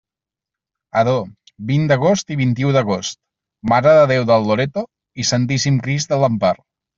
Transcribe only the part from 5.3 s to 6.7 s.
Santíssim Crist de l'Empar.